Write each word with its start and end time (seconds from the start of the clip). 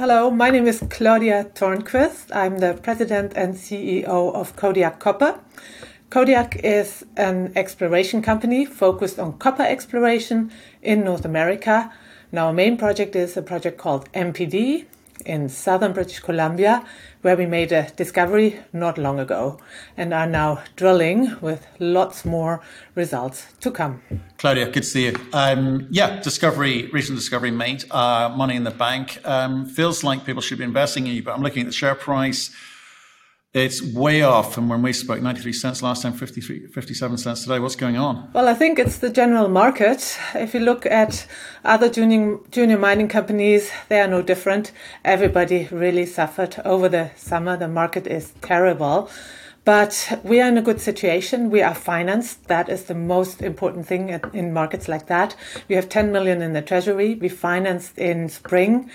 Hello, 0.00 0.30
my 0.30 0.48
name 0.48 0.66
is 0.66 0.82
Claudia 0.88 1.44
Tornquist. 1.52 2.34
I'm 2.34 2.56
the 2.56 2.72
president 2.72 3.34
and 3.36 3.54
CEO 3.54 4.34
of 4.34 4.56
Kodiak 4.56 4.98
Copper. 4.98 5.38
Kodiak 6.08 6.56
is 6.64 7.04
an 7.18 7.52
exploration 7.54 8.22
company 8.22 8.64
focused 8.64 9.18
on 9.18 9.36
copper 9.36 9.62
exploration 9.62 10.50
in 10.80 11.04
North 11.04 11.26
America. 11.26 11.92
And 12.30 12.38
our 12.40 12.50
main 12.50 12.78
project 12.78 13.14
is 13.14 13.36
a 13.36 13.42
project 13.42 13.76
called 13.76 14.10
MPD 14.12 14.86
in 15.22 15.48
southern 15.48 15.92
British 15.92 16.20
Columbia, 16.20 16.84
where 17.22 17.36
we 17.36 17.46
made 17.46 17.72
a 17.72 17.90
discovery 17.96 18.60
not 18.72 18.98
long 18.98 19.20
ago 19.20 19.58
and 19.96 20.14
are 20.14 20.26
now 20.26 20.62
drilling 20.76 21.36
with 21.40 21.66
lots 21.78 22.24
more 22.24 22.60
results 22.94 23.46
to 23.60 23.70
come. 23.70 24.02
Claudia, 24.38 24.66
good 24.66 24.82
to 24.82 24.88
see 24.88 25.06
you. 25.06 25.16
Um, 25.32 25.86
yeah, 25.90 26.20
discovery, 26.20 26.88
recent 26.92 27.18
discovery 27.18 27.50
made, 27.50 27.84
uh, 27.90 28.28
money 28.34 28.56
in 28.56 28.64
the 28.64 28.70
bank. 28.70 29.20
Um, 29.24 29.66
feels 29.66 30.02
like 30.02 30.24
people 30.24 30.42
should 30.42 30.58
be 30.58 30.64
investing 30.64 31.06
in 31.06 31.14
you, 31.14 31.22
but 31.22 31.34
I'm 31.34 31.42
looking 31.42 31.62
at 31.62 31.66
the 31.66 31.72
share 31.72 31.94
price 31.94 32.50
it's 33.52 33.82
way 33.82 34.22
off 34.22 34.54
from 34.54 34.68
when 34.68 34.80
we 34.80 34.92
spoke 34.92 35.20
93 35.20 35.52
cents 35.52 35.82
last 35.82 36.02
time 36.02 36.12
53 36.12 36.68
57 36.68 37.18
cents 37.18 37.42
today. 37.42 37.58
What's 37.58 37.74
going 37.74 37.96
on? 37.96 38.30
Well 38.32 38.48
i 38.48 38.54
think 38.54 38.78
it's 38.78 38.98
the 38.98 39.10
general 39.10 39.48
market. 39.48 40.16
If 40.34 40.54
you 40.54 40.60
look 40.60 40.86
at 40.86 41.26
other 41.64 41.88
junior, 41.88 42.38
junior 42.52 42.78
mining 42.78 43.08
companies 43.08 43.70
they 43.88 44.00
are 44.00 44.06
no 44.06 44.22
different. 44.22 44.70
Everybody 45.04 45.68
really 45.72 46.06
suffered 46.06 46.60
over 46.64 46.88
the 46.88 47.10
summer. 47.16 47.56
The 47.56 47.66
market 47.66 48.06
is 48.06 48.32
terrible 48.40 49.10
but 49.70 50.18
we 50.24 50.40
are 50.40 50.48
in 50.48 50.58
a 50.58 50.62
good 50.62 50.80
situation. 50.80 51.48
We 51.48 51.62
are 51.62 51.76
financed. 51.76 52.48
That 52.48 52.68
is 52.68 52.86
the 52.86 52.94
most 52.96 53.40
important 53.40 53.86
thing 53.86 54.08
in 54.32 54.52
markets 54.52 54.88
like 54.88 55.06
that. 55.06 55.36
We 55.68 55.76
have 55.76 55.88
10 55.88 56.10
million 56.10 56.42
in 56.42 56.54
the 56.54 56.60
treasury. 56.60 57.14
We 57.14 57.28
financed 57.28 57.96
in 57.96 58.28
spring, 58.30 58.90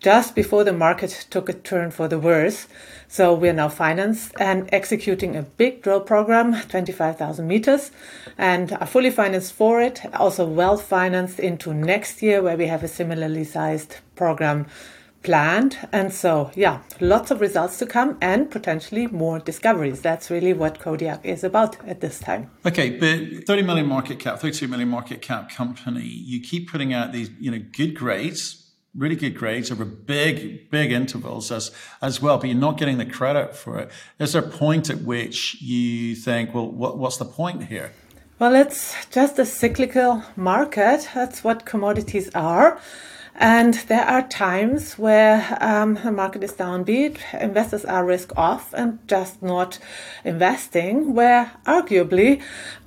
just 0.00 0.34
before 0.34 0.64
the 0.64 0.74
market 0.74 1.26
took 1.30 1.48
a 1.48 1.54
turn 1.54 1.90
for 1.92 2.08
the 2.08 2.18
worse. 2.18 2.68
So 3.08 3.32
we 3.32 3.48
are 3.48 3.54
now 3.54 3.70
financed 3.70 4.34
and 4.38 4.68
executing 4.70 5.34
a 5.34 5.44
big 5.44 5.80
drill 5.80 6.02
program, 6.02 6.60
25,000 6.68 7.48
meters, 7.48 7.90
and 8.36 8.74
are 8.74 8.86
fully 8.86 9.10
financed 9.10 9.54
for 9.54 9.80
it. 9.80 10.02
Also 10.12 10.44
well 10.44 10.76
financed 10.76 11.40
into 11.40 11.72
next 11.72 12.20
year, 12.20 12.42
where 12.42 12.58
we 12.58 12.66
have 12.66 12.84
a 12.84 12.88
similarly 12.88 13.44
sized 13.44 13.96
program 14.14 14.66
planned. 15.22 15.76
And 15.92 16.12
so, 16.12 16.50
yeah, 16.54 16.80
lots 17.00 17.30
of 17.30 17.40
results 17.40 17.78
to 17.78 17.86
come 17.86 18.18
and 18.20 18.50
potentially 18.50 19.06
more 19.06 19.38
discoveries. 19.38 20.00
That's 20.00 20.30
really 20.30 20.52
what 20.52 20.78
Kodiak 20.80 21.24
is 21.24 21.44
about 21.44 21.76
at 21.86 22.00
this 22.00 22.18
time. 22.18 22.50
Okay, 22.64 22.90
but 22.90 23.46
30 23.46 23.62
million 23.62 23.86
market 23.86 24.18
cap, 24.18 24.38
32 24.38 24.68
million 24.68 24.88
market 24.88 25.22
cap 25.22 25.50
company, 25.50 26.06
you 26.06 26.40
keep 26.40 26.70
putting 26.70 26.92
out 26.92 27.12
these, 27.12 27.30
you 27.38 27.50
know, 27.50 27.62
good 27.72 27.94
grades 27.94 28.64
really 28.96 29.16
good 29.16 29.36
grades 29.36 29.70
over 29.70 29.84
big, 29.84 30.70
big 30.70 30.90
intervals 30.90 31.52
as, 31.52 31.70
as 32.02 32.20
well, 32.20 32.38
but 32.38 32.48
you're 32.48 32.58
not 32.58 32.78
getting 32.78 32.98
the 32.98 33.06
credit 33.06 33.54
for 33.54 33.78
it. 33.78 33.90
Is 34.18 34.32
there 34.32 34.42
a 34.42 34.48
point 34.48 34.90
at 34.90 35.02
which 35.02 35.60
you 35.62 36.16
think, 36.16 36.52
well, 36.52 36.68
what, 36.68 36.98
what's 36.98 37.16
the 37.16 37.24
point 37.24 37.64
here? 37.64 37.92
Well, 38.38 38.54
it's 38.54 38.94
just 39.10 39.38
a 39.38 39.44
cyclical 39.44 40.22
market. 40.36 41.08
That's 41.14 41.44
what 41.44 41.64
commodities 41.64 42.30
are. 42.34 42.80
And 43.40 43.74
there 43.86 44.04
are 44.04 44.26
times 44.26 44.98
where 44.98 45.56
um, 45.60 45.94
the 45.94 46.10
market 46.10 46.42
is 46.42 46.54
downbeat, 46.54 47.18
investors 47.40 47.84
are 47.84 48.04
risk 48.04 48.36
off 48.36 48.74
and 48.74 48.98
just 49.06 49.40
not 49.40 49.78
investing, 50.24 51.14
where 51.14 51.52
arguably, 51.64 52.42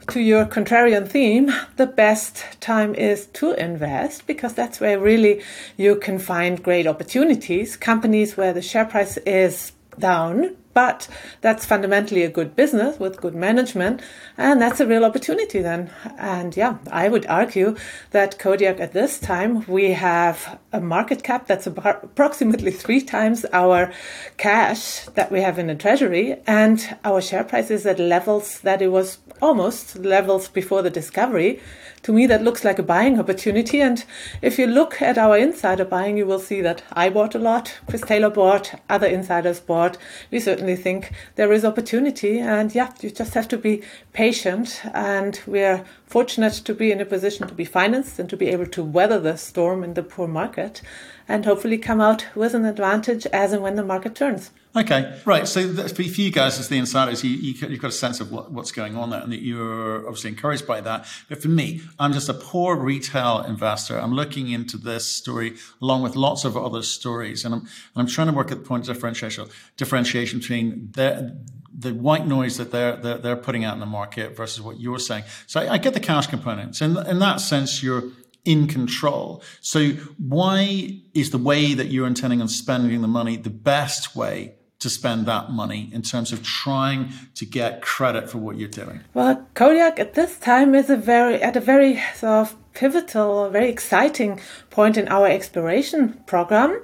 to 0.09 0.19
your 0.19 0.45
contrarian 0.45 1.07
theme, 1.07 1.53
the 1.77 1.85
best 1.87 2.43
time 2.59 2.93
is 2.95 3.27
to 3.27 3.53
invest 3.53 4.27
because 4.27 4.53
that's 4.53 4.81
where 4.81 4.99
really 4.99 5.41
you 5.77 5.95
can 5.95 6.19
find 6.19 6.61
great 6.61 6.85
opportunities. 6.85 7.77
Companies 7.77 8.35
where 8.35 8.51
the 8.51 8.61
share 8.61 8.85
price 8.85 9.15
is 9.25 9.71
down 9.99 10.57
but 10.73 11.07
that's 11.41 11.65
fundamentally 11.65 12.23
a 12.23 12.29
good 12.29 12.55
business 12.55 12.99
with 12.99 13.21
good 13.21 13.35
management, 13.35 14.01
and 14.37 14.61
that's 14.61 14.79
a 14.79 14.87
real 14.87 15.05
opportunity 15.05 15.61
then. 15.61 15.89
And 16.17 16.55
yeah, 16.55 16.77
I 16.91 17.09
would 17.09 17.25
argue 17.25 17.75
that 18.11 18.39
Kodiak 18.39 18.79
at 18.79 18.93
this 18.93 19.19
time, 19.19 19.65
we 19.67 19.91
have 19.91 20.59
a 20.71 20.79
market 20.79 21.23
cap 21.23 21.47
that's 21.47 21.67
approximately 21.67 22.71
three 22.71 23.01
times 23.01 23.45
our 23.53 23.91
cash 24.37 25.05
that 25.15 25.31
we 25.31 25.41
have 25.41 25.59
in 25.59 25.67
the 25.67 25.75
treasury, 25.75 26.37
and 26.47 26.97
our 27.03 27.21
share 27.21 27.43
price 27.43 27.71
is 27.71 27.85
at 27.85 27.99
levels 27.99 28.59
that 28.61 28.81
it 28.81 28.89
was 28.89 29.19
almost 29.41 29.97
levels 29.97 30.47
before 30.47 30.81
the 30.81 30.89
discovery 30.89 31.59
to 32.03 32.11
me, 32.11 32.25
that 32.27 32.43
looks 32.43 32.63
like 32.63 32.79
a 32.79 32.83
buying 32.83 33.19
opportunity. 33.19 33.81
And 33.81 34.03
if 34.41 34.57
you 34.57 34.65
look 34.65 35.01
at 35.01 35.17
our 35.17 35.37
insider 35.37 35.85
buying, 35.85 36.17
you 36.17 36.25
will 36.25 36.39
see 36.39 36.61
that 36.61 36.83
I 36.93 37.09
bought 37.09 37.35
a 37.35 37.39
lot, 37.39 37.77
Chris 37.87 38.01
Taylor 38.01 38.29
bought, 38.29 38.79
other 38.89 39.07
insiders 39.07 39.59
bought. 39.59 39.97
We 40.31 40.39
certainly 40.39 40.75
think 40.75 41.11
there 41.35 41.53
is 41.53 41.63
opportunity. 41.63 42.39
And 42.39 42.73
yeah, 42.73 42.91
you 43.01 43.11
just 43.11 43.33
have 43.35 43.47
to 43.49 43.57
be 43.57 43.83
patient. 44.13 44.81
And 44.93 45.39
we're 45.45 45.85
fortunate 46.05 46.53
to 46.53 46.73
be 46.73 46.91
in 46.91 47.01
a 47.01 47.05
position 47.05 47.47
to 47.47 47.53
be 47.53 47.65
financed 47.65 48.17
and 48.19 48.29
to 48.29 48.37
be 48.37 48.47
able 48.47 48.67
to 48.67 48.83
weather 48.83 49.19
the 49.19 49.37
storm 49.37 49.83
in 49.83 49.93
the 49.93 50.03
poor 50.03 50.27
market 50.27 50.81
and 51.27 51.45
hopefully 51.45 51.77
come 51.77 52.01
out 52.01 52.25
with 52.35 52.53
an 52.53 52.65
advantage 52.65 53.25
as 53.27 53.53
and 53.53 53.61
when 53.61 53.75
the 53.75 53.83
market 53.83 54.15
turns. 54.15 54.51
Okay, 54.73 55.19
right. 55.25 55.45
So 55.49 55.73
for 55.89 56.01
you 56.01 56.31
guys 56.31 56.57
as 56.57 56.69
the 56.69 56.77
insiders, 56.77 57.25
you, 57.25 57.31
you, 57.31 57.53
have 57.59 57.81
got 57.81 57.89
a 57.89 57.91
sense 57.91 58.21
of 58.21 58.31
what, 58.31 58.53
what's 58.53 58.71
going 58.71 58.95
on 58.95 59.09
there 59.09 59.19
and 59.19 59.29
that 59.33 59.41
you're 59.41 60.07
obviously 60.07 60.29
encouraged 60.29 60.65
by 60.65 60.79
that. 60.79 61.05
But 61.27 61.41
for 61.41 61.49
me, 61.49 61.81
I'm 61.99 62.13
just 62.13 62.29
a 62.29 62.33
poor 62.33 62.77
retail 62.77 63.41
investor. 63.41 63.99
I'm 63.99 64.13
looking 64.13 64.49
into 64.49 64.77
this 64.77 65.05
story 65.05 65.57
along 65.81 66.03
with 66.03 66.15
lots 66.15 66.45
of 66.45 66.55
other 66.55 66.83
stories. 66.83 67.43
And 67.43 67.53
I'm, 67.53 67.59
and 67.61 67.69
I'm 67.97 68.07
trying 68.07 68.27
to 68.27 68.33
work 68.33 68.49
at 68.49 68.59
the 68.59 68.63
point 68.63 68.87
of 68.87 68.95
differentiation, 68.95 69.49
differentiation 69.75 70.39
between 70.39 70.89
the, 70.93 71.37
the 71.77 71.93
white 71.93 72.25
noise 72.25 72.55
that 72.55 72.71
they're, 72.71 72.95
they're, 72.95 73.17
they're 73.17 73.35
putting 73.35 73.65
out 73.65 73.73
in 73.73 73.81
the 73.81 73.85
market 73.85 74.37
versus 74.37 74.61
what 74.61 74.79
you're 74.79 74.99
saying. 74.99 75.25
So 75.47 75.59
I, 75.59 75.73
I 75.73 75.77
get 75.79 75.93
the 75.93 75.99
cash 75.99 76.27
components. 76.27 76.79
And 76.79 76.97
in 77.09 77.19
that 77.19 77.41
sense, 77.41 77.83
you're, 77.83 78.03
in 78.43 78.67
control. 78.67 79.43
So 79.59 79.89
why 80.17 80.99
is 81.13 81.29
the 81.29 81.37
way 81.37 81.75
that 81.75 81.89
you're 81.89 82.07
intending 82.07 82.41
on 82.41 82.47
spending 82.47 82.99
the 83.01 83.07
money 83.07 83.37
the 83.37 83.51
best 83.51 84.15
way 84.15 84.55
to 84.81 84.89
spend 84.89 85.25
that 85.27 85.51
money 85.51 85.89
in 85.93 86.01
terms 86.01 86.33
of 86.33 86.43
trying 86.43 87.09
to 87.35 87.45
get 87.45 87.81
credit 87.81 88.29
for 88.29 88.39
what 88.39 88.57
you're 88.57 88.67
doing? 88.67 88.99
Well, 89.13 89.47
Kodiak 89.53 89.99
at 89.99 90.15
this 90.15 90.37
time 90.37 90.75
is 90.75 90.89
a 90.89 90.97
very 90.97 91.41
at 91.41 91.55
a 91.55 91.61
very 91.61 92.01
sort 92.15 92.33
of 92.33 92.55
pivotal, 92.73 93.49
very 93.49 93.69
exciting 93.69 94.39
point 94.69 94.97
in 94.97 95.07
our 95.07 95.27
exploration 95.27 96.21
program 96.25 96.81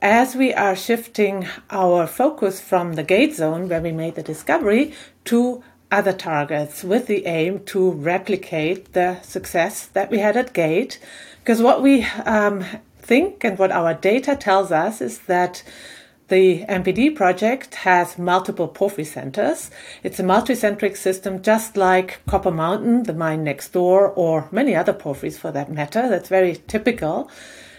as 0.00 0.34
we 0.34 0.52
are 0.52 0.74
shifting 0.74 1.46
our 1.70 2.06
focus 2.06 2.60
from 2.60 2.94
the 2.94 3.04
gate 3.04 3.34
zone 3.34 3.68
where 3.68 3.80
we 3.80 3.92
made 3.92 4.14
the 4.14 4.22
discovery 4.22 4.92
to 5.24 5.62
other 5.90 6.12
targets 6.12 6.82
with 6.82 7.06
the 7.06 7.26
aim 7.26 7.64
to 7.64 7.90
replicate 7.92 8.92
the 8.94 9.20
success 9.22 9.86
that 9.86 10.10
we 10.10 10.18
had 10.18 10.36
at 10.36 10.52
gate 10.52 10.98
because 11.40 11.60
what 11.60 11.82
we 11.82 12.04
um, 12.24 12.64
think 12.98 13.44
and 13.44 13.58
what 13.58 13.70
our 13.70 13.94
data 13.94 14.34
tells 14.34 14.72
us 14.72 15.00
is 15.00 15.18
that 15.20 15.62
the 16.32 16.64
MPD 16.64 17.14
project 17.14 17.74
has 17.74 18.16
multiple 18.16 18.66
porphyry 18.66 19.04
centers. 19.04 19.70
It's 20.02 20.18
a 20.18 20.22
multicentric 20.22 20.96
system, 20.96 21.42
just 21.42 21.76
like 21.76 22.20
Copper 22.26 22.50
Mountain, 22.50 23.02
the 23.02 23.12
mine 23.12 23.44
next 23.44 23.74
door, 23.74 24.08
or 24.08 24.48
many 24.50 24.74
other 24.74 24.94
porphyries 24.94 25.38
for 25.38 25.52
that 25.52 25.70
matter. 25.70 26.08
That's 26.08 26.30
very 26.30 26.56
typical. 26.56 27.30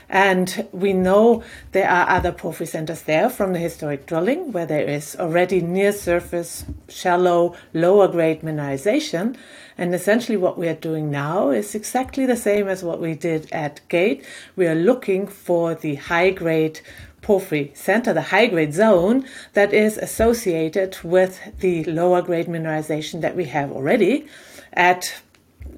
And 0.08 0.68
we 0.72 0.94
know 0.94 1.42
there 1.72 1.90
are 1.90 2.08
other 2.08 2.32
porphyry 2.32 2.68
centers 2.68 3.02
there 3.02 3.28
from 3.28 3.54
the 3.54 3.60
historic 3.60 4.06
drilling 4.06 4.52
where 4.52 4.68
there 4.68 4.88
is 4.88 5.16
already 5.16 5.60
near 5.60 5.92
surface, 5.92 6.64
shallow, 6.88 7.56
lower 7.74 8.08
grade 8.08 8.42
mineralization. 8.42 9.36
And 9.80 9.96
essentially, 9.96 10.38
what 10.38 10.60
we 10.60 10.68
are 10.68 10.76
doing 10.76 11.10
now 11.10 11.50
is 11.50 11.74
exactly 11.74 12.28
the 12.28 12.38
same 12.38 12.68
as 12.68 12.84
what 12.84 13.02
we 13.02 13.16
did 13.16 13.52
at 13.52 13.82
Gate. 13.90 14.24
We 14.56 14.68
are 14.68 14.76
looking 14.76 15.26
for 15.26 15.74
the 15.74 15.96
high 15.96 16.30
grade 16.30 16.82
porphyry 17.24 17.72
center, 17.74 18.14
the 18.14 18.22
high 18.22 18.46
grade 18.48 18.74
zone 18.74 19.26
that 19.54 19.74
is 19.74 19.98
associated 19.98 20.98
with 21.04 21.40
the 21.60 21.84
lower 21.86 22.22
grade 22.22 22.48
mineralization 22.48 23.22
that 23.22 23.36
we 23.36 23.46
have 23.46 23.72
already 23.72 24.28
at 24.74 25.16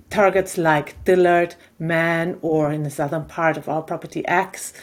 targets 0.09 0.57
like 0.57 1.01
Dillard, 1.05 1.55
Man, 1.79 2.37
or 2.41 2.71
in 2.71 2.83
the 2.83 2.89
southern 2.89 3.25
part 3.25 3.57
of 3.57 3.69
our 3.69 3.81
property 3.81 4.27
X. 4.27 4.73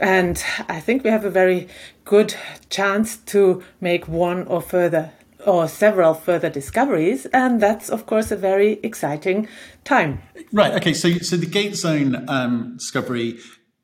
And 0.00 0.42
I 0.68 0.80
think 0.80 1.04
we 1.04 1.10
have 1.10 1.24
a 1.24 1.30
very 1.30 1.68
good 2.04 2.34
chance 2.70 3.16
to 3.16 3.62
make 3.80 4.08
one 4.08 4.46
or 4.46 4.60
further 4.60 5.12
or 5.46 5.68
several 5.68 6.14
further 6.14 6.50
discoveries, 6.50 7.26
and 7.26 7.60
that's 7.60 7.88
of 7.88 8.06
course 8.06 8.30
a 8.30 8.36
very 8.36 8.80
exciting 8.82 9.48
time. 9.84 10.20
Right. 10.52 10.74
Okay. 10.74 10.92
So, 10.92 11.12
so 11.18 11.36
the 11.36 11.46
gate 11.46 11.76
zone 11.76 12.28
um, 12.28 12.76
discovery 12.76 13.38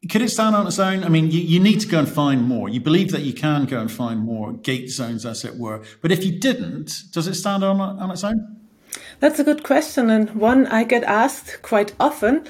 could 0.08 0.22
it 0.22 0.30
stand 0.30 0.54
on 0.54 0.66
its 0.66 0.78
own? 0.78 1.04
I 1.04 1.08
mean, 1.08 1.30
you, 1.30 1.40
you 1.40 1.60
need 1.60 1.80
to 1.80 1.88
go 1.88 1.98
and 1.98 2.08
find 2.08 2.42
more. 2.42 2.68
You 2.68 2.80
believe 2.80 3.10
that 3.12 3.22
you 3.22 3.32
can 3.32 3.64
go 3.64 3.80
and 3.80 3.90
find 3.90 4.20
more 4.20 4.52
gate 4.52 4.90
zones, 4.90 5.24
as 5.24 5.44
it 5.44 5.56
were. 5.56 5.82
But 6.00 6.12
if 6.12 6.24
you 6.24 6.38
didn't, 6.38 7.04
does 7.12 7.26
it 7.26 7.34
stand 7.34 7.64
on 7.64 7.80
on 7.80 8.10
its 8.10 8.24
own? 8.24 8.56
That's 9.20 9.38
a 9.38 9.44
good 9.44 9.62
question, 9.62 10.10
and 10.10 10.30
one 10.34 10.66
I 10.66 10.84
get 10.84 11.04
asked 11.04 11.62
quite 11.62 11.94
often. 11.98 12.46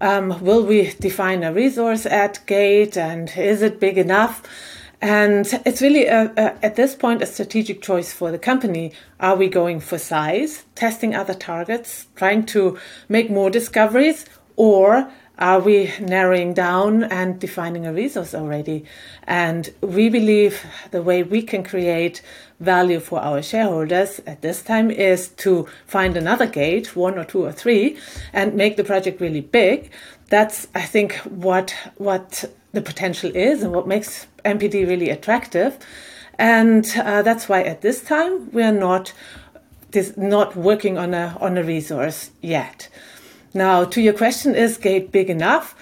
Um, 0.00 0.42
will 0.42 0.64
we 0.64 0.92
define 1.00 1.44
a 1.44 1.52
resource 1.52 2.04
at 2.04 2.44
gate 2.46 2.96
and 2.96 3.30
is 3.36 3.62
it 3.62 3.80
big 3.80 3.96
enough? 3.96 4.42
And 5.00 5.46
it's 5.66 5.82
really, 5.82 6.06
a, 6.06 6.32
a, 6.36 6.64
at 6.64 6.76
this 6.76 6.94
point, 6.94 7.22
a 7.22 7.26
strategic 7.26 7.82
choice 7.82 8.12
for 8.12 8.30
the 8.30 8.38
company. 8.38 8.92
Are 9.20 9.36
we 9.36 9.48
going 9.48 9.80
for 9.80 9.98
size, 9.98 10.64
testing 10.74 11.14
other 11.14 11.34
targets, 11.34 12.06
trying 12.16 12.46
to 12.46 12.78
make 13.08 13.30
more 13.30 13.50
discoveries, 13.50 14.24
or 14.56 15.10
are 15.38 15.58
we 15.58 15.92
narrowing 16.00 16.54
down 16.54 17.04
and 17.04 17.40
defining 17.40 17.86
a 17.86 17.92
resource 17.92 18.34
already? 18.34 18.84
And 19.24 19.72
we 19.80 20.08
believe 20.08 20.64
the 20.92 21.02
way 21.02 21.22
we 21.22 21.42
can 21.42 21.64
create 21.64 22.22
value 22.60 23.00
for 23.00 23.20
our 23.20 23.42
shareholders 23.42 24.20
at 24.26 24.42
this 24.42 24.62
time 24.62 24.90
is 24.90 25.28
to 25.28 25.66
find 25.86 26.16
another 26.16 26.46
gate, 26.46 26.94
one 26.94 27.18
or 27.18 27.24
two 27.24 27.44
or 27.44 27.52
three, 27.52 27.98
and 28.32 28.54
make 28.54 28.76
the 28.76 28.84
project 28.84 29.20
really 29.20 29.40
big. 29.40 29.90
That's, 30.28 30.68
I 30.74 30.82
think, 30.82 31.14
what 31.24 31.74
what 31.96 32.44
the 32.72 32.82
potential 32.82 33.30
is 33.34 33.62
and 33.62 33.72
what 33.72 33.86
makes 33.86 34.26
MPD 34.44 34.86
really 34.86 35.10
attractive. 35.10 35.78
And 36.38 36.86
uh, 36.96 37.22
that's 37.22 37.48
why 37.48 37.62
at 37.62 37.80
this 37.80 38.02
time 38.02 38.50
we 38.52 38.62
are 38.62 38.72
not 38.72 39.12
this, 39.90 40.16
not 40.16 40.56
working 40.56 40.98
on 40.98 41.14
a 41.14 41.36
on 41.40 41.56
a 41.56 41.62
resource 41.62 42.30
yet. 42.40 42.88
Now, 43.56 43.84
to 43.84 44.00
your 44.00 44.14
question, 44.14 44.56
is 44.56 44.78
Gate 44.78 45.12
big 45.12 45.30
enough? 45.30 45.76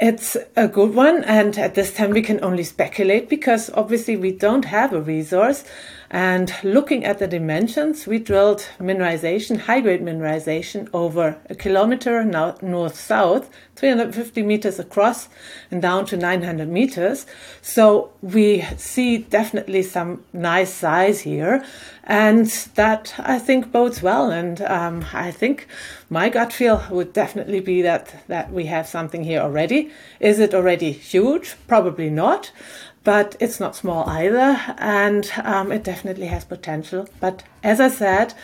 It's 0.00 0.34
a 0.56 0.66
good 0.66 0.94
one, 0.94 1.24
and 1.24 1.58
at 1.58 1.74
this 1.74 1.92
time 1.92 2.12
we 2.12 2.22
can 2.22 2.42
only 2.42 2.64
speculate 2.64 3.28
because 3.28 3.68
obviously 3.74 4.16
we 4.16 4.32
don't 4.32 4.64
have 4.64 4.94
a 4.94 5.02
resource. 5.02 5.62
And 6.10 6.52
looking 6.62 7.04
at 7.04 7.18
the 7.18 7.26
dimensions, 7.26 8.06
we 8.06 8.18
drilled 8.18 8.66
mineralization, 8.80 9.58
high 9.58 9.80
grade 9.80 10.00
mineralization 10.00 10.88
over 10.94 11.36
a 11.50 11.54
kilometer 11.54 12.24
north 12.24 12.98
south, 12.98 13.50
350 13.76 14.42
meters 14.42 14.78
across 14.78 15.28
and 15.70 15.82
down 15.82 16.06
to 16.06 16.16
900 16.16 16.68
meters. 16.68 17.26
So 17.60 18.10
we 18.22 18.62
see 18.78 19.18
definitely 19.18 19.82
some 19.82 20.24
nice 20.32 20.72
size 20.72 21.20
here. 21.20 21.64
And 22.04 22.46
that 22.74 23.14
I 23.18 23.38
think 23.38 23.70
bodes 23.70 24.02
well. 24.02 24.30
And 24.30 24.62
um, 24.62 25.04
I 25.12 25.30
think 25.30 25.68
my 26.08 26.30
gut 26.30 26.54
feel 26.54 26.82
would 26.90 27.12
definitely 27.12 27.60
be 27.60 27.82
that, 27.82 28.14
that 28.28 28.50
we 28.50 28.64
have 28.64 28.88
something 28.88 29.24
here 29.24 29.40
already. 29.40 29.90
Is 30.20 30.38
it 30.38 30.54
already 30.54 30.90
huge? 30.90 31.54
Probably 31.66 32.08
not 32.08 32.50
but 33.08 33.36
it's 33.40 33.58
not 33.58 33.74
small 33.74 34.06
either, 34.06 34.60
and 34.76 35.32
um, 35.42 35.72
it 35.72 35.82
definitely 35.82 36.26
has 36.26 36.44
potential. 36.44 37.08
But 37.20 37.42
as 37.62 37.80
I 37.80 37.88
said, 37.88 38.34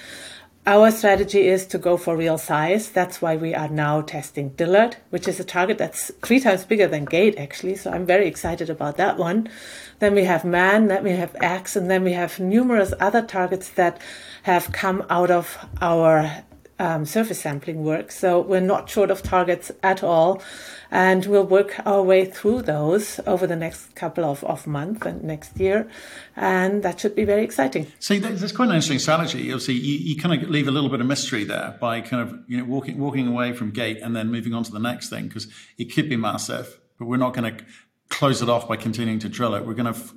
our 0.66 0.90
strategy 0.90 1.49
is 1.49 1.66
to 1.66 1.76
go 1.76 1.99
for 1.99 2.16
real 2.16 2.38
size. 2.38 2.90
That's 2.90 3.20
why 3.20 3.37
we 3.37 3.55
are 3.55 3.69
now 3.69 4.00
testing 4.00 4.49
Dillard, 4.56 4.96
which 5.11 5.28
is 5.28 5.38
a 5.38 5.44
target 5.44 5.76
that's 5.76 6.11
three 6.22 6.40
times 6.40 6.64
bigger 6.64 6.87
than 6.87 7.05
Gate, 7.05 7.37
actually. 7.37 7.76
So 7.76 7.90
I'm 7.90 8.06
very 8.06 8.26
excited 8.26 8.70
about 8.70 8.96
that 8.96 9.19
one. 9.19 9.50
Then 9.99 10.14
we 10.14 10.25
have 10.25 10.46
Man, 10.46 10.87
then 10.87 11.05
we 11.05 11.10
have 11.10 11.37
X, 11.43 11.76
and 11.76 11.90
then 11.90 12.02
we 12.02 12.14
have 12.14 12.40
numerous 12.40 12.94
other 12.99 13.20
targets 13.20 13.69
that 13.69 14.00
have 14.44 14.72
come 14.72 15.05
out 15.10 15.31
of 15.31 15.58
our 15.82 16.43
um, 16.79 17.05
surface 17.05 17.41
sampling 17.41 17.85
work. 17.85 18.11
So 18.11 18.41
we're 18.41 18.61
not 18.61 18.88
short 18.88 19.11
of 19.11 19.23
targets 19.23 19.71
at 19.82 20.03
all. 20.03 20.43
And 20.91 21.26
we'll 21.26 21.47
work 21.47 21.81
our 21.85 22.03
way 22.03 22.25
through 22.25 22.62
those 22.62 23.19
over 23.26 23.47
the 23.47 23.56
next 23.56 23.97
couple 23.97 24.25
of, 24.25 24.44
of 24.44 24.67
months 24.67 25.05
and 25.05 25.25
next 25.25 25.59
year. 25.59 25.88
And 26.37 26.82
that 26.82 27.00
should 27.00 27.17
be 27.17 27.25
very 27.25 27.43
exciting. 27.43 27.88
See, 27.99 28.19
that's 28.19 28.53
quite 28.53 28.69
an 28.69 28.76
interesting 28.76 29.00
strategy. 29.00 29.50
Obviously, 29.53 29.75
you, 29.75 29.99
you 29.99 30.17
kind 30.17 30.43
of 30.43 30.49
leave 30.49 30.69
a 30.69 30.71
little 30.71 30.91
bit 30.91 31.00
of 31.00 31.06
mystery 31.06 31.44
there 31.44 31.76
by 31.81 32.00
kind 32.00 32.29
of, 32.29 32.38
you 32.47 32.59
know, 32.59 32.65
walking, 32.65 32.99
walking 32.99 33.27
away 33.27 33.53
from 33.53 33.70
gate 33.70 33.99
and 34.03 34.15
then 34.15 34.31
moving 34.31 34.55
on 34.55 34.62
to 34.65 34.70
the 34.70 34.79
next 34.79 35.11
thing 35.11 35.27
because 35.27 35.49
it 35.79 35.87
could 35.87 36.09
be 36.09 36.17
massive, 36.17 36.79
but 36.99 37.06
we're 37.06 37.17
not 37.17 37.35
going 37.35 37.56
to 37.56 37.65
close 38.09 38.43
it 38.43 38.49
off 38.49 38.69
by 38.69 38.77
continuing 38.77 39.19
to 39.19 39.29
drill 39.29 39.55
it. 39.55 39.67
We're 39.67 39.75
going 39.75 39.93
to 39.93 39.99
f- 39.99 40.15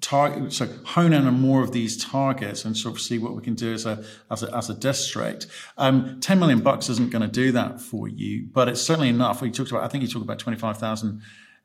target, 0.00 0.52
so 0.52 0.66
hone 0.84 1.12
in 1.12 1.26
on 1.26 1.40
more 1.40 1.62
of 1.62 1.72
these 1.72 2.02
targets 2.02 2.64
and 2.64 2.76
sort 2.76 2.94
of 2.94 3.00
see 3.00 3.18
what 3.18 3.34
we 3.34 3.42
can 3.42 3.54
do 3.54 3.72
as 3.72 3.86
a 3.86 4.04
as 4.30 4.42
a, 4.42 4.54
as 4.56 4.70
a 4.70 4.74
district. 4.74 5.46
Um, 5.78 6.20
Ten 6.20 6.38
million 6.38 6.60
bucks 6.60 6.88
isn't 6.88 7.10
going 7.10 7.22
to 7.22 7.28
do 7.28 7.52
that 7.52 7.80
for 7.80 8.08
you, 8.08 8.46
but 8.52 8.68
it's 8.68 8.80
certainly 8.80 9.08
enough. 9.08 9.42
We 9.42 9.50
talked 9.50 9.70
about, 9.70 9.84
I 9.84 9.88
think 9.88 10.02
you 10.02 10.08
talked 10.08 10.24
about 10.24 10.38
twenty 10.38 10.58
five 10.58 10.78
thousand 10.78 11.22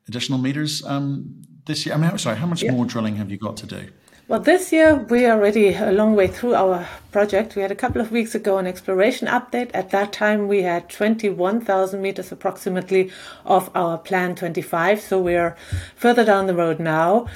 additional 0.08 0.38
meters 0.38 0.84
um, 0.84 1.42
this 1.66 1.86
year. 1.86 1.94
I 1.94 1.98
mean, 1.98 2.16
sorry, 2.18 2.36
how 2.36 2.46
much 2.46 2.62
yeah. 2.62 2.72
more 2.72 2.84
drilling 2.84 3.16
have 3.16 3.30
you 3.30 3.38
got 3.38 3.56
to 3.58 3.66
do? 3.66 3.88
Well, 4.28 4.40
this 4.40 4.72
year 4.72 4.96
we 4.96 5.24
are 5.24 5.38
already 5.38 5.72
a 5.72 5.92
long 5.92 6.16
way 6.16 6.26
through 6.26 6.56
our 6.56 6.84
project. 7.12 7.54
We 7.54 7.62
had 7.62 7.70
a 7.70 7.76
couple 7.76 8.00
of 8.00 8.10
weeks 8.10 8.34
ago 8.34 8.58
an 8.58 8.66
exploration 8.66 9.28
update. 9.28 9.70
At 9.72 9.90
that 9.90 10.12
time, 10.12 10.48
we 10.48 10.62
had 10.62 10.88
21,000 10.88 12.02
meters 12.02 12.32
approximately 12.32 13.12
of 13.44 13.70
our 13.76 13.98
plan 13.98 14.34
25. 14.34 15.00
So 15.00 15.20
we 15.20 15.36
are 15.36 15.56
further 15.94 16.24
down 16.24 16.48
the 16.48 16.56
road 16.56 16.80
now. 16.80 17.28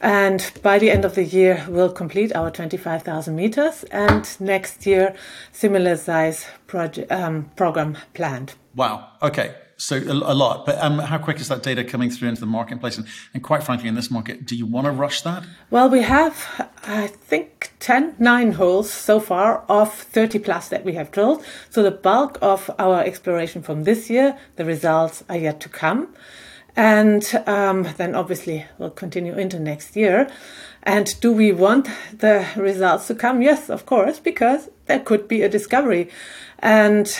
And 0.00 0.50
by 0.62 0.78
the 0.78 0.90
end 0.90 1.04
of 1.04 1.14
the 1.14 1.24
year, 1.24 1.64
we'll 1.68 1.92
complete 1.92 2.34
our 2.34 2.50
25,000 2.50 3.34
meters. 3.34 3.84
And 3.84 4.28
next 4.40 4.86
year, 4.86 5.14
similar 5.52 5.96
size 5.96 6.46
project, 6.66 7.10
um, 7.10 7.50
program 7.56 7.96
planned. 8.14 8.54
Wow. 8.74 9.08
Okay. 9.22 9.54
So 9.78 9.96
a, 9.96 10.12
a 10.12 10.34
lot. 10.34 10.64
But 10.64 10.82
um, 10.82 10.98
how 10.98 11.18
quick 11.18 11.38
is 11.38 11.48
that 11.48 11.62
data 11.62 11.84
coming 11.84 12.10
through 12.10 12.28
into 12.28 12.40
the 12.40 12.46
marketplace? 12.46 12.96
And, 12.96 13.06
and 13.34 13.42
quite 13.42 13.62
frankly, 13.62 13.88
in 13.88 13.94
this 13.94 14.10
market, 14.10 14.46
do 14.46 14.56
you 14.56 14.66
want 14.66 14.86
to 14.86 14.90
rush 14.90 15.22
that? 15.22 15.44
Well, 15.70 15.88
we 15.90 16.02
have, 16.02 16.70
I 16.84 17.08
think, 17.08 17.72
10, 17.80 18.16
9 18.18 18.52
holes 18.52 18.90
so 18.90 19.20
far 19.20 19.64
of 19.68 19.92
30 19.92 20.38
plus 20.38 20.68
that 20.68 20.84
we 20.84 20.94
have 20.94 21.10
drilled. 21.10 21.44
So 21.70 21.82
the 21.82 21.90
bulk 21.90 22.38
of 22.40 22.70
our 22.78 23.02
exploration 23.02 23.62
from 23.62 23.84
this 23.84 24.08
year, 24.08 24.38
the 24.56 24.64
results 24.64 25.24
are 25.28 25.36
yet 25.36 25.60
to 25.60 25.68
come. 25.68 26.14
And 26.76 27.24
um, 27.46 27.88
then 27.96 28.14
obviously 28.14 28.66
we'll 28.78 28.90
continue 28.90 29.34
into 29.34 29.58
next 29.58 29.96
year. 29.96 30.30
And 30.82 31.18
do 31.20 31.32
we 31.32 31.50
want 31.50 31.88
the 32.12 32.46
results 32.56 33.08
to 33.08 33.14
come? 33.14 33.42
Yes, 33.42 33.68
of 33.70 33.86
course, 33.86 34.20
because 34.20 34.68
there 34.86 35.00
could 35.00 35.26
be 35.26 35.42
a 35.42 35.48
discovery. 35.48 36.10
And 36.60 37.10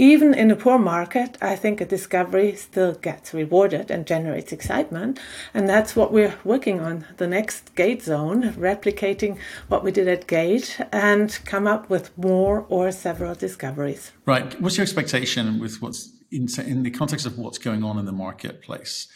even 0.00 0.32
in 0.32 0.50
a 0.50 0.56
poor 0.56 0.78
market, 0.78 1.36
I 1.42 1.56
think 1.56 1.78
a 1.78 1.84
discovery 1.84 2.56
still 2.56 2.94
gets 2.94 3.34
rewarded 3.34 3.90
and 3.90 4.06
generates 4.06 4.50
excitement. 4.50 5.20
And 5.52 5.68
that's 5.68 5.94
what 5.94 6.10
we're 6.10 6.38
working 6.42 6.80
on 6.80 7.04
the 7.18 7.26
next 7.26 7.74
gate 7.74 8.02
zone, 8.02 8.54
replicating 8.54 9.36
what 9.68 9.84
we 9.84 9.92
did 9.92 10.08
at 10.08 10.26
gate 10.26 10.80
and 10.90 11.38
come 11.44 11.66
up 11.66 11.90
with 11.90 12.16
more 12.16 12.64
or 12.70 12.90
several 12.92 13.34
discoveries. 13.34 14.12
Right. 14.24 14.58
What's 14.58 14.78
your 14.78 14.84
expectation 14.84 15.60
with 15.60 15.82
what's 15.82 16.10
in, 16.30 16.48
in 16.64 16.82
the 16.82 16.90
context 16.90 17.26
of 17.26 17.36
what's 17.38 17.58
going 17.58 17.84
on 17.84 17.98
in 17.98 18.06
the 18.06 18.12
marketplace, 18.12 19.06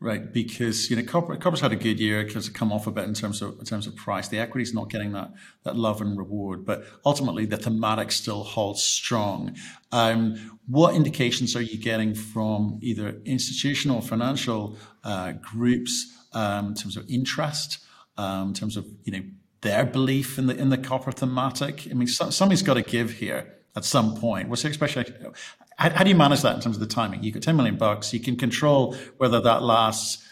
right? 0.00 0.32
Because 0.32 0.90
you 0.90 0.96
know, 0.96 1.02
copper, 1.02 1.36
copper's 1.36 1.60
had 1.60 1.72
a 1.72 1.76
good 1.76 1.98
year 1.98 2.24
because 2.24 2.48
it 2.48 2.54
come 2.54 2.72
off 2.72 2.86
a 2.86 2.90
bit 2.90 3.04
in 3.04 3.14
terms 3.14 3.40
of 3.40 3.58
in 3.58 3.64
terms 3.64 3.86
of 3.86 3.96
price. 3.96 4.28
The 4.28 4.38
equity's 4.38 4.74
not 4.74 4.90
getting 4.90 5.12
that 5.12 5.32
that 5.64 5.76
love 5.76 6.00
and 6.00 6.18
reward, 6.18 6.64
but 6.66 6.84
ultimately 7.04 7.46
the 7.46 7.56
thematic 7.56 8.12
still 8.12 8.44
holds 8.44 8.82
strong. 8.82 9.56
Um, 9.92 10.58
what 10.66 10.94
indications 10.94 11.56
are 11.56 11.62
you 11.62 11.78
getting 11.78 12.14
from 12.14 12.78
either 12.82 13.20
institutional, 13.24 14.00
financial 14.00 14.76
uh, 15.04 15.32
groups 15.32 16.12
um, 16.32 16.68
in 16.68 16.74
terms 16.74 16.96
of 16.96 17.08
interest, 17.08 17.78
um, 18.18 18.48
in 18.48 18.54
terms 18.54 18.76
of 18.76 18.86
you 19.04 19.12
know 19.12 19.22
their 19.62 19.86
belief 19.86 20.38
in 20.38 20.46
the 20.46 20.56
in 20.56 20.68
the 20.68 20.78
copper 20.78 21.12
thematic? 21.12 21.88
I 21.90 21.94
mean, 21.94 22.08
so, 22.08 22.30
somebody's 22.30 22.62
got 22.62 22.74
to 22.74 22.82
give 22.82 23.12
here 23.12 23.54
at 23.74 23.84
some 23.84 24.16
point. 24.16 24.48
What's 24.48 24.62
your 24.62 24.70
expectation? 24.70 25.32
How, 25.76 25.90
how, 25.90 26.04
do 26.04 26.10
you 26.10 26.16
manage 26.16 26.42
that 26.42 26.56
in 26.56 26.60
terms 26.60 26.76
of 26.76 26.80
the 26.80 26.86
timing? 26.86 27.22
You've 27.22 27.34
got 27.34 27.42
10 27.42 27.56
million 27.56 27.76
bucks. 27.76 28.12
You 28.12 28.20
can 28.20 28.36
control 28.36 28.96
whether 29.18 29.40
that 29.40 29.62
lasts 29.62 30.26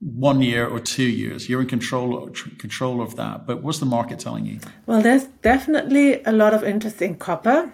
one 0.00 0.42
year 0.42 0.66
or 0.66 0.80
two 0.80 1.04
years. 1.04 1.48
You're 1.48 1.60
in 1.60 1.68
control 1.68 2.28
control 2.58 3.00
of 3.00 3.16
that. 3.16 3.46
But 3.46 3.62
what's 3.62 3.78
the 3.78 3.86
market 3.86 4.18
telling 4.18 4.46
you? 4.46 4.58
Well, 4.86 5.00
there's 5.00 5.24
definitely 5.42 6.22
a 6.24 6.32
lot 6.32 6.54
of 6.54 6.64
interest 6.64 7.00
in 7.00 7.14
copper. 7.16 7.72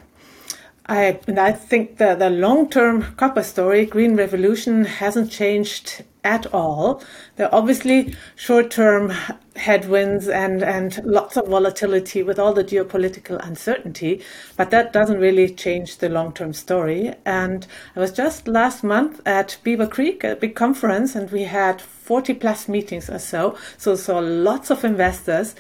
I 0.87 1.19
and 1.27 1.39
I 1.39 1.53
think 1.53 1.99
the, 1.99 2.15
the 2.15 2.31
long 2.31 2.71
term 2.71 3.15
copper 3.17 3.43
story, 3.43 3.87
green 3.87 4.17
revolution, 4.17 4.85
hasn't 4.85 5.31
changed 5.31 6.05
at 6.29 6.47
all. 6.53 7.03
There 7.37 7.47
are 7.47 7.55
obviously 7.55 8.15
short 8.37 8.71
term 8.71 9.15
headwinds 9.57 10.29
and, 10.29 10.63
and 10.63 11.03
lots 11.05 11.37
of 11.39 11.49
volatility 11.49 12.23
with 12.23 12.39
all 12.39 12.53
the 12.53 12.63
geopolitical 12.63 13.45
uncertainty, 13.45 14.23
but 14.57 14.71
that 14.71 14.93
doesn't 14.93 15.19
really 15.19 15.53
change 15.53 15.97
the 15.97 16.11
long 16.11 16.33
term 16.33 16.53
story. 16.53 17.15
And 17.25 17.67
I 17.97 18.01
was 18.01 18.13
just 18.13 18.47
last 18.47 18.85
month 18.85 19.21
at 19.27 19.57
Beaver 19.63 19.87
Creek, 19.87 20.23
a 20.23 20.37
big 20.37 20.55
conference, 20.55 21.17
and 21.17 21.31
we 21.31 21.45
had 21.45 21.81
40 21.81 22.35
plus 22.35 22.69
meetings 22.69 23.09
or 23.09 23.19
so. 23.19 23.57
So, 23.79 23.97
so 23.97 24.19
lots 24.19 24.71
of 24.71 24.85
investors, 24.85 25.55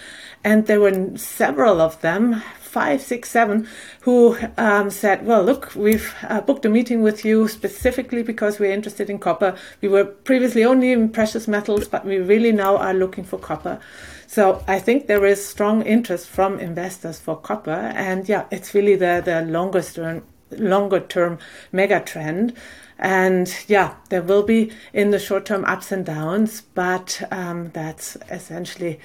and 0.44 0.66
there 0.66 0.80
were 0.80 1.16
several 1.16 1.80
of 1.80 1.98
them 2.02 2.42
five, 2.68 3.02
six, 3.02 3.30
seven 3.30 3.66
who 4.02 4.36
um, 4.56 4.90
said, 4.90 5.26
Well, 5.26 5.42
look, 5.42 5.74
we've 5.74 6.14
uh, 6.22 6.40
booked 6.40 6.64
a 6.64 6.68
meeting 6.68 7.02
with 7.02 7.24
you 7.24 7.48
specifically 7.48 8.22
because 8.22 8.58
we're 8.58 8.72
interested 8.72 9.10
in 9.10 9.18
copper. 9.18 9.56
We 9.80 9.88
were 9.88 10.04
previously 10.04 10.64
only 10.64 10.92
in 10.92 11.08
precious 11.08 11.48
metals, 11.48 11.88
but 11.88 12.04
we 12.04 12.18
really 12.18 12.52
now 12.52 12.76
are 12.76 12.94
looking 12.94 13.24
for 13.24 13.38
copper. 13.38 13.80
So 14.26 14.62
I 14.68 14.78
think 14.78 15.06
there 15.06 15.24
is 15.24 15.44
strong 15.44 15.82
interest 15.82 16.28
from 16.28 16.60
investors 16.60 17.18
for 17.18 17.36
copper. 17.36 17.70
And 17.70 18.28
yeah, 18.28 18.44
it's 18.50 18.74
really 18.74 18.94
the, 18.94 19.22
the 19.24 19.42
longest 19.42 19.96
term 19.96 20.22
longer 20.50 21.00
term 21.00 21.38
mega 21.72 22.00
trend. 22.00 22.54
And 22.98 23.54
yeah, 23.68 23.94
there 24.08 24.22
will 24.22 24.42
be 24.42 24.72
in 24.92 25.10
the 25.10 25.18
short 25.18 25.46
term 25.46 25.64
ups 25.64 25.92
and 25.92 26.04
downs, 26.04 26.62
but 26.62 27.22
um, 27.30 27.70
that's 27.72 28.16
essentially, 28.28 28.98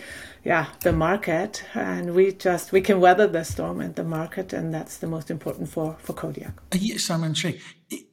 yeah, 0.43 0.67
the 0.81 0.91
market. 0.91 1.63
And 1.75 2.15
we 2.15 2.31
just, 2.31 2.71
we 2.71 2.81
can 2.81 3.00
weather 3.00 3.27
the 3.27 3.43
storm 3.43 3.81
and 3.81 3.93
the 3.95 4.03
market. 4.03 4.51
And 4.51 4.73
that's 4.73 4.97
the 4.97 5.05
most 5.05 5.29
important 5.29 5.69
for, 5.69 5.95
for 6.00 6.13
Kodiak. 6.13 6.53
Yes, 6.73 7.09
I'm 7.12 7.23
intrigued. 7.23 7.62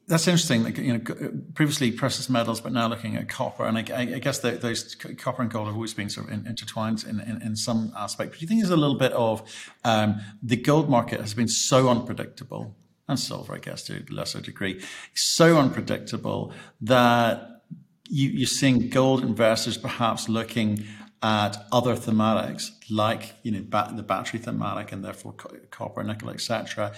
That's 0.07 0.27
interesting. 0.27 0.63
Like, 0.63 0.77
you 0.77 0.93
know, 0.93 1.31
previously 1.55 1.91
precious 1.91 2.29
metals, 2.29 2.61
but 2.61 2.73
now 2.73 2.87
looking 2.87 3.15
at 3.15 3.27
copper. 3.27 3.65
And 3.65 3.77
I, 3.79 3.85
I 3.97 4.19
guess 4.19 4.37
the, 4.37 4.51
those 4.51 4.93
copper 4.93 5.41
and 5.41 5.49
gold 5.49 5.65
have 5.65 5.75
always 5.75 5.95
been 5.95 6.09
sort 6.09 6.29
of 6.29 6.45
intertwined 6.45 7.05
in, 7.05 7.19
in, 7.21 7.41
in, 7.41 7.55
some 7.55 7.91
aspect. 7.97 8.31
But 8.31 8.39
do 8.39 8.43
you 8.43 8.47
think 8.47 8.61
there's 8.61 8.71
a 8.71 8.77
little 8.77 8.97
bit 8.97 9.13
of 9.13 9.41
um, 9.83 10.21
the 10.43 10.57
gold 10.57 10.89
market 10.89 11.21
has 11.21 11.33
been 11.33 11.47
so 11.47 11.89
unpredictable 11.89 12.75
and 13.11 13.19
silver, 13.19 13.53
I 13.53 13.59
guess, 13.59 13.83
to 13.83 13.97
a 13.97 14.13
lesser 14.13 14.41
degree, 14.41 14.81
so 15.13 15.57
unpredictable 15.57 16.53
that 16.81 17.61
you, 18.09 18.43
are 18.43 18.47
seeing 18.47 18.89
gold 18.89 19.23
investors 19.23 19.77
perhaps 19.77 20.27
looking 20.27 20.85
at 21.23 21.55
other 21.71 21.95
thematics 21.95 22.71
like 22.89 23.35
you 23.43 23.51
know 23.51 23.59
the 23.59 24.03
battery 24.03 24.39
thematic 24.39 24.91
and 24.91 25.05
therefore 25.05 25.33
co- 25.33 25.55
copper, 25.69 26.03
nickel, 26.03 26.29
etc., 26.29 26.93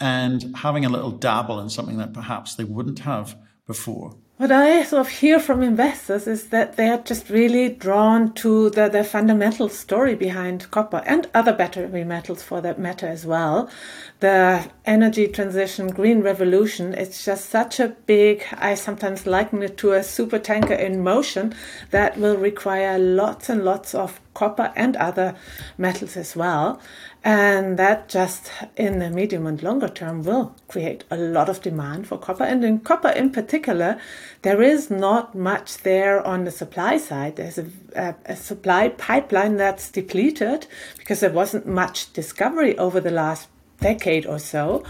and 0.00 0.56
having 0.56 0.84
a 0.84 0.88
little 0.88 1.10
dabble 1.10 1.60
in 1.60 1.68
something 1.68 1.98
that 1.98 2.12
perhaps 2.12 2.54
they 2.54 2.64
wouldn't 2.64 3.00
have 3.00 3.36
before. 3.66 4.16
What 4.36 4.50
I 4.50 4.82
sort 4.82 5.06
of 5.06 5.08
hear 5.12 5.38
from 5.38 5.62
investors 5.62 6.26
is 6.26 6.48
that 6.48 6.76
they 6.76 6.88
are 6.88 6.98
just 6.98 7.30
really 7.30 7.68
drawn 7.68 8.32
to 8.32 8.68
the, 8.70 8.88
the 8.88 9.04
fundamental 9.04 9.68
story 9.68 10.16
behind 10.16 10.68
copper 10.72 11.04
and 11.06 11.28
other 11.32 11.52
battery 11.52 12.02
metals 12.02 12.42
for 12.42 12.60
that 12.62 12.76
matter 12.76 13.06
as 13.06 13.24
well. 13.24 13.70
The 14.18 14.68
energy 14.86 15.28
transition, 15.28 15.86
green 15.86 16.20
revolution, 16.20 16.94
it's 16.94 17.24
just 17.24 17.48
such 17.48 17.78
a 17.78 17.90
big, 18.06 18.42
I 18.54 18.74
sometimes 18.74 19.24
liken 19.24 19.62
it 19.62 19.76
to 19.78 19.92
a 19.92 20.02
super 20.02 20.40
tanker 20.40 20.74
in 20.74 21.04
motion 21.04 21.54
that 21.92 22.18
will 22.18 22.36
require 22.36 22.98
lots 22.98 23.48
and 23.48 23.64
lots 23.64 23.94
of 23.94 24.20
copper 24.34 24.72
and 24.76 24.96
other 24.96 25.34
metals 25.78 26.16
as 26.16 26.36
well. 26.36 26.80
And 27.22 27.78
that 27.78 28.08
just 28.08 28.52
in 28.76 28.98
the 28.98 29.08
medium 29.08 29.46
and 29.46 29.62
longer 29.62 29.88
term 29.88 30.22
will 30.24 30.54
create 30.68 31.04
a 31.10 31.16
lot 31.16 31.48
of 31.48 31.62
demand 31.62 32.06
for 32.06 32.18
copper. 32.18 32.44
And 32.44 32.62
in 32.62 32.80
copper 32.80 33.08
in 33.08 33.30
particular, 33.30 33.98
there 34.42 34.60
is 34.60 34.90
not 34.90 35.34
much 35.34 35.78
there 35.78 36.24
on 36.26 36.44
the 36.44 36.50
supply 36.50 36.98
side. 36.98 37.36
There's 37.36 37.56
a, 37.56 37.66
a, 37.96 38.14
a 38.26 38.36
supply 38.36 38.90
pipeline 38.90 39.56
that's 39.56 39.90
depleted 39.90 40.66
because 40.98 41.20
there 41.20 41.32
wasn't 41.32 41.66
much 41.66 42.12
discovery 42.12 42.76
over 42.76 43.00
the 43.00 43.10
last 43.10 43.48
decade 43.84 44.24
or 44.26 44.38
so. 44.38 44.82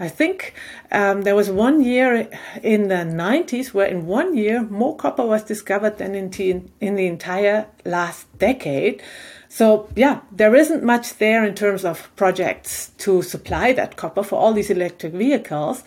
I 0.00 0.08
think 0.08 0.54
um, 0.90 1.22
there 1.22 1.36
was 1.36 1.48
one 1.48 1.80
year 1.80 2.28
in 2.62 2.88
the 2.88 3.04
90s 3.26 3.72
where, 3.72 3.86
in 3.86 4.06
one 4.06 4.36
year, 4.36 4.64
more 4.64 4.96
copper 4.96 5.24
was 5.24 5.44
discovered 5.44 5.98
than 5.98 6.16
in, 6.16 6.30
t- 6.30 6.64
in 6.80 6.96
the 6.96 7.06
entire 7.06 7.68
last 7.84 8.26
decade. 8.38 9.00
So, 9.48 9.88
yeah, 9.94 10.22
there 10.32 10.56
isn't 10.56 10.82
much 10.82 11.18
there 11.18 11.44
in 11.44 11.54
terms 11.54 11.84
of 11.84 12.10
projects 12.16 12.88
to 13.04 13.22
supply 13.22 13.72
that 13.74 13.96
copper 13.96 14.24
for 14.24 14.36
all 14.40 14.52
these 14.52 14.70
electric 14.70 15.12
vehicles. 15.12 15.84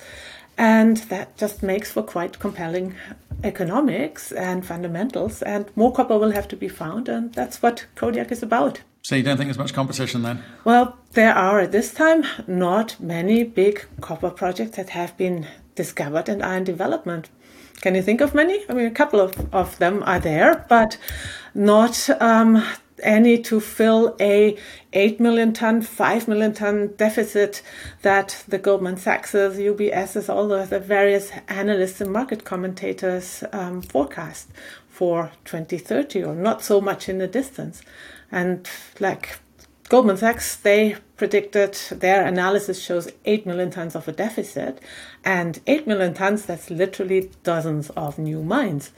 And 0.57 0.97
that 1.09 1.35
just 1.35 1.61
makes 1.61 1.91
for 1.91 2.03
quite 2.03 2.39
compelling 2.39 2.95
economics 3.43 4.31
and 4.31 4.65
fundamentals. 4.65 5.41
And 5.41 5.65
more 5.75 5.91
copper 5.91 6.17
will 6.17 6.31
have 6.31 6.47
to 6.49 6.55
be 6.55 6.69
found. 6.69 7.09
And 7.09 7.33
that's 7.33 7.61
what 7.61 7.85
Kodiak 7.95 8.31
is 8.31 8.41
about. 8.41 8.79
So, 9.05 9.15
you 9.15 9.21
don't 9.21 9.37
think 9.37 9.49
there's 9.49 9.59
much 9.59 9.75
competition 9.75 10.23
then? 10.23 10.43
Well, 10.63 10.97
there 11.11 11.31
are 11.31 11.59
at 11.59 11.71
this 11.71 11.93
time 11.93 12.25
not 12.47 12.99
many 12.99 13.43
big 13.43 13.85
copper 14.01 14.31
projects 14.31 14.77
that 14.77 14.89
have 14.89 15.15
been 15.15 15.45
discovered 15.75 16.27
and 16.27 16.41
are 16.41 16.57
in 16.57 16.63
development. 16.63 17.29
Can 17.81 17.93
you 17.93 18.01
think 18.01 18.19
of 18.19 18.33
many? 18.33 18.65
I 18.67 18.73
mean, 18.73 18.87
a 18.87 18.89
couple 18.89 19.21
of, 19.21 19.53
of 19.53 19.77
them 19.77 20.01
are 20.07 20.19
there, 20.19 20.65
but 20.69 20.97
not 21.53 22.09
um, 22.19 22.65
any 23.03 23.39
to 23.43 23.59
fill 23.59 24.15
a 24.19 24.57
8 24.93 25.19
million 25.19 25.53
ton, 25.53 25.83
5 25.83 26.27
million 26.27 26.55
ton 26.55 26.95
deficit 26.97 27.61
that 28.01 28.43
the 28.47 28.57
Goldman 28.57 28.97
Sachs, 28.97 29.33
UBS, 29.33 30.33
all 30.33 30.47
the, 30.47 30.65
the 30.65 30.79
various 30.79 31.29
analysts 31.47 32.01
and 32.01 32.11
market 32.11 32.43
commentators 32.43 33.43
um, 33.51 33.83
forecast 33.83 34.49
for 34.89 35.31
2030 35.43 36.23
or 36.23 36.33
not 36.33 36.63
so 36.63 36.81
much 36.81 37.07
in 37.07 37.19
the 37.19 37.27
distance. 37.27 37.83
And 38.31 38.69
like 38.99 39.39
Goldman 39.87 40.17
Sachs, 40.17 40.55
they 40.55 40.95
predicted 41.15 41.73
their 41.91 42.25
analysis 42.25 42.83
shows 42.83 43.09
8 43.25 43.45
million 43.45 43.71
tons 43.71 43.95
of 43.95 44.07
a 44.07 44.11
deficit. 44.11 44.79
And 45.23 45.59
8 45.67 45.87
million 45.87 46.13
tons, 46.13 46.45
that's 46.45 46.69
literally 46.69 47.31
dozens 47.43 47.89
of 47.91 48.17
new 48.17 48.43
mines. 48.43 48.91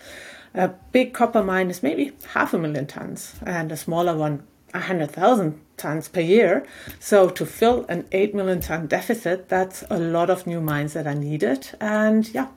A 0.54 0.70
big 0.92 1.14
copper 1.14 1.44
mine 1.44 1.70
is 1.70 1.84
maybe 1.84 2.14
half 2.30 2.54
a 2.54 2.58
million 2.58 2.88
tons, 2.88 3.36
and 3.46 3.72
a 3.72 3.78
smaller 3.78 4.16
one, 4.16 4.44
100,000 4.72 5.62
tons 5.76 6.08
per 6.08 6.22
year. 6.22 6.66
So, 7.00 7.30
to 7.30 7.46
fill 7.46 7.86
an 7.90 8.08
8 8.12 8.34
million 8.34 8.62
ton 8.62 8.88
deficit, 8.88 9.50
that's 9.50 9.84
a 9.90 10.00
lot 10.00 10.30
of 10.30 10.48
new 10.48 10.62
mines 10.62 10.94
that 10.94 11.06
are 11.06 11.16
needed. 11.16 11.70
And 11.80 12.28
yeah, 12.34 12.48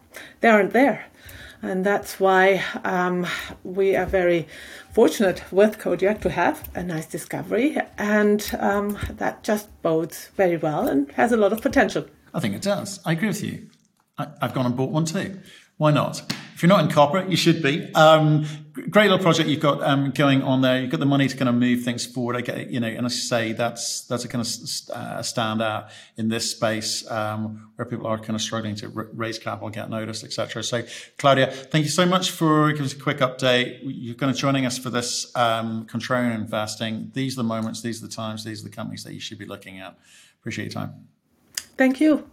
they 0.41 0.49
aren't 0.49 0.73
there. 0.73 1.07
And 1.63 1.85
that's 1.85 2.19
why 2.19 2.65
um, 2.85 3.27
we 3.65 3.95
are 3.95 4.07
very 4.07 4.49
fortunate 4.93 5.43
with 5.53 5.79
Kodiak 5.79 6.21
to 6.23 6.31
have 6.31 6.71
a 6.75 6.83
nice 6.83 7.07
discovery. 7.07 7.77
And 7.99 8.49
um, 8.59 8.99
that 9.11 9.43
just 9.43 9.69
bodes 9.83 10.29
very 10.37 10.57
well 10.57 10.89
and 10.89 11.11
has 11.13 11.33
a 11.33 11.37
lot 11.37 11.53
of 11.53 11.61
potential. 11.61 12.07
I 12.33 12.41
think 12.41 12.55
it 12.55 12.63
does. 12.63 13.01
I 13.05 13.13
agree 13.13 13.29
with 13.29 13.43
you. 13.43 13.69
I, 14.17 14.29
have 14.41 14.55
gone 14.55 14.67
and 14.67 14.77
bought 14.77 14.91
one 14.91 15.05
too. 15.05 15.39
Why 15.81 15.93
not? 15.93 16.31
If 16.55 16.63
you're 16.63 16.69
not 16.69 16.85
in 16.85 16.91
corporate, 16.93 17.31
you 17.31 17.39
should 17.39 17.63
be. 17.63 17.91
Um, 17.95 18.45
great 18.91 19.09
little 19.09 19.19
project 19.19 19.49
you've 19.49 19.63
got 19.63 19.83
um, 19.83 20.11
going 20.11 20.43
on 20.43 20.61
there. 20.61 20.79
You've 20.79 20.91
got 20.91 21.01
the 21.01 21.07
money 21.07 21.27
to 21.27 21.35
kind 21.35 21.49
of 21.49 21.55
move 21.55 21.85
things 21.85 22.05
forward. 22.05 22.37
I 22.37 22.43
get, 22.43 22.69
you 22.69 22.81
know, 22.81 22.87
and 22.87 23.07
I 23.07 23.09
say 23.09 23.55
that's 23.55 24.03
that's 24.03 24.27
a 24.27 24.29
kind 24.29 24.43
of 24.43 24.49
uh, 24.95 25.21
standout 25.21 25.89
in 26.19 26.29
this 26.29 26.51
space 26.51 27.11
um, 27.11 27.71
where 27.77 27.87
people 27.87 28.07
are 28.07 28.19
kind 28.19 28.35
of 28.35 28.43
struggling 28.43 28.75
to 28.75 28.93
r- 28.95 29.09
raise 29.15 29.39
capital, 29.39 29.71
get 29.71 29.89
noticed, 29.89 30.23
etc. 30.23 30.63
So, 30.63 30.83
Claudia, 31.17 31.51
thank 31.51 31.87
you 31.87 31.91
so 31.91 32.05
much 32.05 32.31
for 32.31 32.71
giving 32.73 32.85
us 32.85 32.93
a 32.93 32.99
quick 32.99 33.21
update. 33.21 33.79
You're 33.83 34.17
kind 34.17 34.31
of 34.31 34.37
joining 34.37 34.67
us 34.67 34.77
for 34.77 34.91
this 34.91 35.35
um, 35.35 35.87
contrarian 35.87 36.35
investing. 36.35 37.11
These 37.15 37.39
are 37.39 37.43
the 37.43 37.49
moments, 37.49 37.81
these 37.81 38.03
are 38.03 38.07
the 38.07 38.13
times, 38.13 38.45
these 38.45 38.61
are 38.61 38.69
the 38.69 38.77
companies 38.77 39.03
that 39.05 39.15
you 39.15 39.21
should 39.21 39.39
be 39.39 39.47
looking 39.47 39.79
at. 39.79 39.99
Appreciate 40.41 40.75
your 40.75 40.83
time. 40.83 41.09
Thank 41.79 42.03
you. 42.03 42.29